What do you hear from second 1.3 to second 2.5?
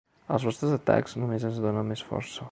ens donen més força.